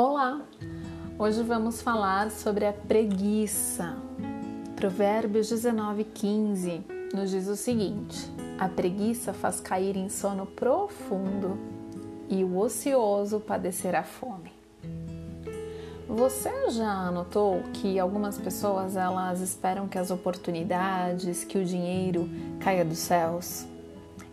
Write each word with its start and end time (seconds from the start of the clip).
Olá! 0.00 0.42
Hoje 1.18 1.42
vamos 1.42 1.82
falar 1.82 2.30
sobre 2.30 2.64
a 2.64 2.72
preguiça. 2.72 3.96
Provérbios 4.76 5.48
19:15 5.50 6.84
nos 7.12 7.32
diz 7.32 7.48
o 7.48 7.56
seguinte: 7.56 8.32
A 8.60 8.68
preguiça 8.68 9.32
faz 9.32 9.58
cair 9.58 9.96
em 9.96 10.08
sono 10.08 10.46
profundo 10.46 11.58
e 12.28 12.44
o 12.44 12.58
ocioso 12.58 13.40
padecerá 13.40 14.04
fome. 14.04 14.52
Você 16.06 16.70
já 16.70 17.10
notou 17.10 17.60
que 17.72 17.98
algumas 17.98 18.38
pessoas 18.38 18.94
elas 18.94 19.40
esperam 19.40 19.88
que 19.88 19.98
as 19.98 20.12
oportunidades, 20.12 21.42
que 21.42 21.58
o 21.58 21.64
dinheiro 21.64 22.30
caia 22.60 22.84
dos 22.84 22.98
céus? 22.98 23.66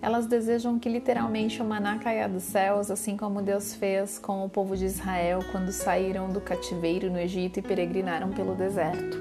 Elas 0.06 0.28
desejam 0.28 0.78
que 0.78 0.88
literalmente 0.88 1.64
o 1.64 1.66
maná 1.66 1.98
caia 1.98 2.30
dos 2.30 2.44
céus, 2.44 2.92
assim 2.92 3.18
como 3.18 3.42
Deus 3.42 3.74
fez 3.74 4.20
com 4.20 4.46
o 4.46 4.50
povo 4.50 4.78
de 4.78 4.86
Israel 4.86 5.40
quando 5.52 5.72
saíram 5.72 6.30
do 6.30 6.40
cativeiro 6.40 7.10
no 7.10 7.18
Egito 7.18 7.58
e 7.58 7.64
peregrinaram 7.64 8.30
pelo 8.30 8.54
deserto. 8.54 9.18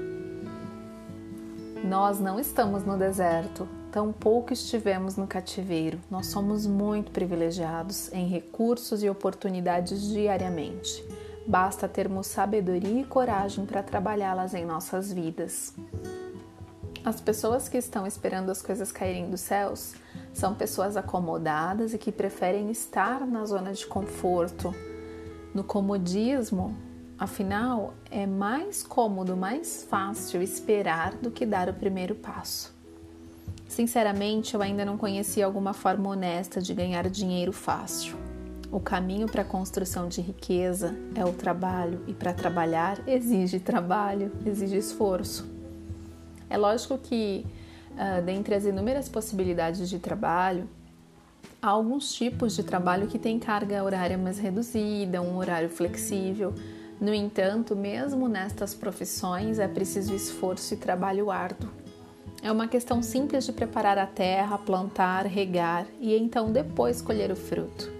Nós 1.83 2.19
não 2.19 2.39
estamos 2.39 2.85
no 2.85 2.99
deserto, 2.99 3.67
tampouco 3.91 4.53
estivemos 4.53 5.17
no 5.17 5.25
cativeiro. 5.25 5.99
Nós 6.07 6.27
somos 6.27 6.67
muito 6.67 7.09
privilegiados 7.09 8.13
em 8.13 8.27
recursos 8.27 9.01
e 9.01 9.09
oportunidades 9.09 10.07
diariamente. 10.09 11.03
Basta 11.47 11.87
termos 11.87 12.27
sabedoria 12.27 13.01
e 13.01 13.05
coragem 13.05 13.65
para 13.65 13.81
trabalhá-las 13.81 14.53
em 14.53 14.63
nossas 14.63 15.11
vidas. 15.11 15.73
As 17.03 17.19
pessoas 17.19 17.67
que 17.67 17.77
estão 17.77 18.05
esperando 18.05 18.51
as 18.51 18.61
coisas 18.61 18.91
caírem 18.91 19.31
dos 19.31 19.41
céus 19.41 19.95
são 20.35 20.53
pessoas 20.53 20.97
acomodadas 20.97 21.93
e 21.93 21.97
que 21.97 22.11
preferem 22.11 22.69
estar 22.69 23.25
na 23.25 23.45
zona 23.45 23.71
de 23.71 23.87
conforto, 23.87 24.75
no 25.53 25.63
comodismo. 25.63 26.75
Afinal, 27.17 27.93
é 28.11 28.27
mais 28.27 28.83
cômodo, 28.83 29.37
mais 29.37 29.87
fácil 29.89 30.41
esperar 30.41 31.15
do 31.15 31.31
que 31.31 31.45
dar 31.45 31.69
o 31.69 31.73
primeiro 31.73 32.13
passo. 32.13 32.75
Sinceramente, 33.65 34.53
eu 34.53 34.61
ainda 34.61 34.83
não 34.83 34.97
conheci 34.97 35.41
alguma 35.41 35.73
forma 35.73 36.09
honesta 36.09 36.61
de 36.61 36.73
ganhar 36.73 37.09
dinheiro 37.09 37.53
fácil. 37.53 38.17
O 38.69 38.79
caminho 38.81 39.27
para 39.27 39.43
a 39.43 39.45
construção 39.45 40.09
de 40.09 40.19
riqueza 40.19 40.93
é 41.15 41.23
o 41.23 41.31
trabalho, 41.31 42.01
e 42.07 42.13
para 42.13 42.33
trabalhar 42.33 43.01
exige 43.07 43.57
trabalho, 43.57 44.33
exige 44.45 44.75
esforço. 44.75 45.49
É 46.49 46.57
lógico 46.57 46.97
que, 46.97 47.45
uh, 47.95 48.21
dentre 48.21 48.55
as 48.55 48.65
inúmeras 48.65 49.09
possibilidades 49.09 49.89
de 49.89 49.99
trabalho, 49.99 50.69
há 51.61 51.69
alguns 51.69 52.13
tipos 52.13 52.55
de 52.55 52.63
trabalho 52.63 53.07
que 53.07 53.17
têm 53.17 53.39
carga 53.39 53.83
horária 53.83 54.17
mais 54.17 54.37
reduzida, 54.37 55.21
um 55.21 55.37
horário 55.37 55.69
flexível. 55.69 56.53
No 56.99 57.13
entanto, 57.13 57.75
mesmo 57.75 58.27
nestas 58.27 58.73
profissões 58.73 59.59
é 59.59 59.67
preciso 59.67 60.13
esforço 60.13 60.73
e 60.73 60.77
trabalho 60.77 61.29
árduo. 61.31 61.69
É 62.41 62.51
uma 62.51 62.67
questão 62.67 63.01
simples 63.01 63.45
de 63.45 63.51
preparar 63.51 63.97
a 63.97 64.05
terra, 64.05 64.57
plantar, 64.57 65.25
regar 65.25 65.87
e 65.99 66.15
então 66.15 66.51
depois 66.51 67.01
colher 67.01 67.31
o 67.31 67.35
fruto. 67.35 67.91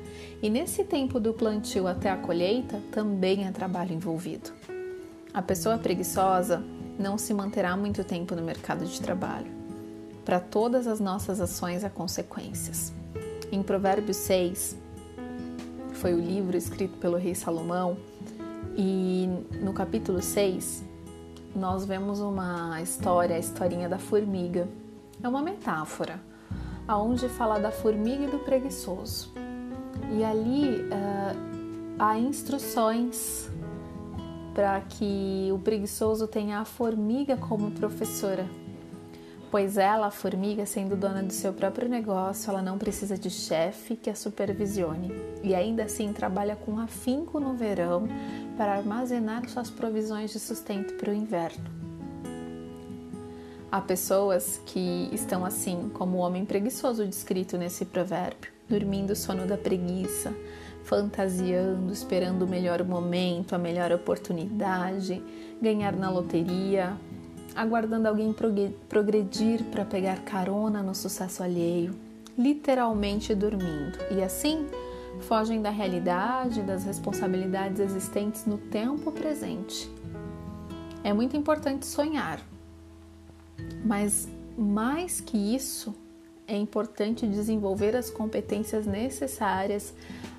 E 0.42 0.50
nesse 0.50 0.84
tempo 0.84 1.20
do 1.20 1.34
plantio 1.34 1.88
até 1.88 2.12
a 2.12 2.18
colheita 2.18 2.80
também 2.92 3.48
é 3.48 3.52
trabalho 3.52 3.94
envolvido. 3.94 4.52
A 5.34 5.42
pessoa 5.42 5.78
preguiçosa 5.78 6.64
não 7.00 7.18
se 7.18 7.34
manterá 7.34 7.76
muito 7.76 8.04
tempo 8.04 8.36
no 8.36 8.44
mercado 8.44 8.86
de 8.86 9.02
trabalho. 9.02 9.65
Para 10.26 10.40
todas 10.40 10.88
as 10.88 11.00
nossas 11.00 11.40
ações 11.40 11.84
há 11.84 11.90
consequências. 11.90 12.92
Em 13.52 13.62
Provérbios 13.62 14.18
6, 14.18 14.76
foi 15.94 16.16
o 16.16 16.20
livro 16.20 16.58
escrito 16.58 16.98
pelo 16.98 17.16
rei 17.16 17.36
Salomão, 17.36 17.96
e 18.76 19.30
no 19.62 19.72
capítulo 19.72 20.22
6 20.22 20.84
nós 21.56 21.86
vemos 21.86 22.20
uma 22.20 22.82
história, 22.82 23.36
a 23.36 23.40
historinha 23.40 23.88
da 23.88 23.98
formiga. 23.98 24.68
É 25.24 25.30
uma 25.30 25.42
metáfora, 25.42 26.20
aonde 26.88 27.30
fala 27.30 27.60
da 27.60 27.72
formiga 27.72 28.26
e 28.26 28.28
do 28.28 28.40
preguiçoso. 28.40 29.32
E 30.12 30.24
ali 30.24 30.82
uh, 30.82 31.96
há 31.98 32.18
instruções 32.18 33.50
para 34.54 34.82
que 34.82 35.50
o 35.54 35.60
preguiçoso 35.60 36.28
tenha 36.28 36.60
a 36.60 36.66
formiga 36.66 37.38
como 37.38 37.72
professora. 37.72 38.46
Pois 39.56 39.78
ela, 39.78 40.08
a 40.08 40.12
formiga, 40.12 40.66
sendo 40.66 40.98
dona 40.98 41.24
do 41.24 41.32
seu 41.32 41.54
próprio 41.54 41.88
negócio, 41.88 42.50
ela 42.50 42.62
não 42.62 42.78
precisa 42.78 43.18
de 43.18 43.30
chefe 43.30 43.96
que 43.96 44.10
a 44.10 44.14
supervisione 44.14 45.14
e 45.42 45.56
ainda 45.56 45.86
assim 45.86 46.12
trabalha 46.12 46.58
com 46.58 46.78
afinco 46.78 47.40
no 47.40 47.54
verão 47.54 48.06
para 48.58 48.76
armazenar 48.76 49.48
suas 49.48 49.70
provisões 49.70 50.32
de 50.32 50.42
sustento 50.42 50.96
para 50.96 51.10
o 51.10 51.14
inverno. 51.14 51.64
Há 53.72 53.80
pessoas 53.80 54.62
que 54.66 55.10
estão 55.14 55.46
assim, 55.46 55.90
como 55.94 56.18
o 56.18 56.20
homem 56.20 56.44
preguiçoso 56.44 57.08
descrito 57.08 57.58
nesse 57.58 57.86
provérbio, 57.86 58.52
dormindo 58.68 59.12
o 59.12 59.16
sono 59.16 59.48
da 59.48 59.58
preguiça, 59.58 60.36
fantasiando, 60.84 61.94
esperando 61.94 62.42
o 62.42 62.50
melhor 62.50 62.84
momento, 62.84 63.56
a 63.56 63.58
melhor 63.58 63.94
oportunidade, 63.94 65.24
ganhar 65.62 65.96
na 65.96 66.10
loteria, 66.12 66.98
aguardando 67.56 68.08
alguém 68.08 68.36
progredir 68.90 69.64
para 69.66 69.86
pegar 69.86 70.22
carona 70.24 70.84
no 70.84 70.94
sucesso 70.94 71.42
alheio, 71.42 71.96
literalmente 72.38 73.34
dormindo. 73.34 73.98
E 74.12 74.22
assim, 74.22 74.68
fogem 75.22 75.62
da 75.62 75.70
realidade, 75.70 76.62
das 76.62 76.84
responsabilidades 76.84 77.80
existentes 77.80 78.46
no 78.46 78.58
tempo 78.58 79.12
presente. 79.12 79.90
É 81.04 81.14
muito 81.14 81.38
importante 81.38 81.86
sonhar, 81.86 82.40
mas 83.84 84.28
mais 84.58 85.22
que 85.22 85.38
isso, 85.38 85.96
é 86.48 86.58
importante 86.58 87.28
desenvolver 87.28 87.96
as 87.96 88.10
competências 88.10 88.86
necessárias, 88.86 89.94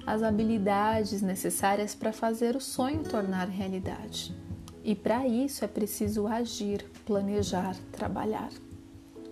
as 0.06 0.22
habilidades 0.22 1.20
necessárias 1.20 1.94
para 1.94 2.12
fazer 2.12 2.54
o 2.54 2.60
sonho 2.60 3.02
tornar 3.02 3.48
realidade. 3.48 4.34
E 4.86 4.94
para 4.94 5.26
isso 5.26 5.64
é 5.64 5.68
preciso 5.68 6.28
agir, 6.28 6.88
planejar, 7.04 7.76
trabalhar. 7.90 8.50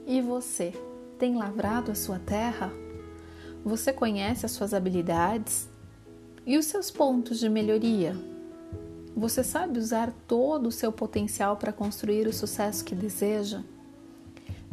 E 0.05 0.21
você, 0.21 0.73
tem 1.17 1.37
lavrado 1.37 1.93
a 1.93 1.95
sua 1.95 2.19
terra? 2.19 2.73
Você 3.65 3.93
conhece 3.93 4.45
as 4.45 4.51
suas 4.51 4.75
habilidades 4.75 5.69
e 6.45 6.59
os 6.59 6.67
seus 6.67 6.91
pontos 6.91 7.39
de 7.39 7.49
melhoria? 7.49 8.17
Você 9.17 9.45
sabe 9.45 9.79
usar 9.79 10.13
todo 10.27 10.67
o 10.67 10.73
seu 10.73 10.91
potencial 10.91 11.57
para 11.57 11.73
construir 11.73 12.27
o 12.27 12.33
sucesso 12.33 12.85
que 12.85 12.97
deseja? 12.97 13.63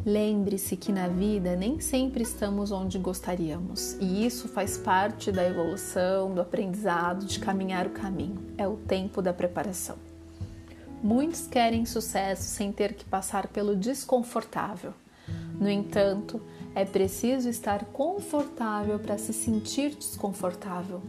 Lembre-se 0.04 0.76
que 0.76 0.90
na 0.90 1.06
vida 1.06 1.54
nem 1.54 1.78
sempre 1.78 2.24
estamos 2.24 2.72
onde 2.72 2.98
gostaríamos, 2.98 3.96
e 4.00 4.26
isso 4.26 4.48
faz 4.48 4.76
parte 4.76 5.30
da 5.30 5.46
evolução, 5.46 6.34
do 6.34 6.40
aprendizado, 6.40 7.24
de 7.24 7.38
caminhar 7.38 7.86
o 7.86 7.90
caminho. 7.90 8.42
É 8.58 8.66
o 8.66 8.76
tempo 8.76 9.22
da 9.22 9.32
preparação. 9.32 9.96
Muitos 11.02 11.48
querem 11.48 11.84
sucesso 11.84 12.42
sem 12.42 12.70
ter 12.70 12.94
que 12.94 13.04
passar 13.04 13.48
pelo 13.48 13.74
desconfortável. 13.74 14.94
No 15.58 15.68
entanto, 15.68 16.40
é 16.74 16.84
preciso 16.84 17.48
estar 17.48 17.84
confortável 17.86 18.98
para 18.98 19.18
se 19.18 19.32
sentir 19.32 19.94
desconfortável, 19.94 21.02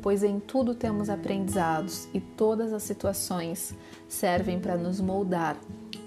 pois 0.00 0.22
em 0.22 0.38
tudo 0.38 0.74
temos 0.74 1.10
aprendizados 1.10 2.08
e 2.14 2.20
todas 2.20 2.72
as 2.72 2.82
situações 2.84 3.74
servem 4.08 4.60
para 4.60 4.76
nos 4.76 5.00
moldar 5.00 5.56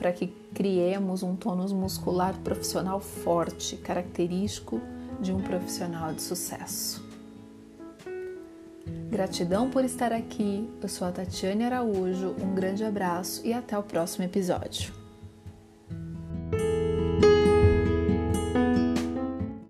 para 0.03 0.11
que 0.11 0.27
criemos 0.53 1.23
um 1.23 1.35
tônus 1.35 1.71
muscular 1.71 2.33
profissional 2.43 2.99
forte, 2.99 3.77
característico 3.77 4.81
de 5.21 5.31
um 5.31 5.41
profissional 5.41 6.13
de 6.13 6.21
sucesso. 6.21 7.02
Gratidão 9.13 9.69
por 9.69 9.85
estar 9.85 10.11
aqui. 10.11 10.67
Eu 10.81 10.89
sou 10.89 11.07
a 11.07 11.11
Tatiane 11.11 11.63
Araújo. 11.63 12.35
Um 12.41 12.55
grande 12.55 12.83
abraço 12.83 13.45
e 13.45 13.53
até 13.53 13.77
o 13.77 13.83
próximo 13.83 14.25
episódio. 14.25 15.02